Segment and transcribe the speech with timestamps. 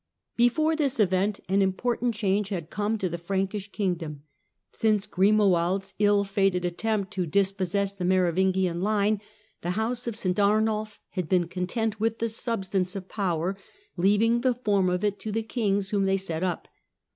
[0.35, 4.23] Before this event an important change had come to the Frankish kingdom.
[4.71, 9.21] Since Grimoald's ill fated attempt to dispossess the Merovingian line,
[9.61, 10.39] the house of St.
[10.39, 13.55] Arnulf had been content with the substance of power,
[13.95, 16.67] leaving the form of it to the kings whom they set up.